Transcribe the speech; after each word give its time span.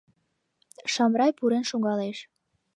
Шамрай 0.93 1.31
пурен 1.37 1.63
шогалеш. 1.71 2.17